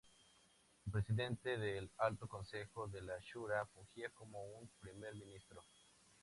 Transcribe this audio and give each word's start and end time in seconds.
El 0.87 0.91
presidente 0.91 1.59
del 1.59 1.91
Alto 1.99 2.27
Consejo 2.27 2.87
de 2.87 3.03
la 3.03 3.19
Shura 3.19 3.67
fungía 3.67 4.09
como 4.09 4.43
un 4.43 4.67
primer 4.81 5.13
ministro. 5.13 5.63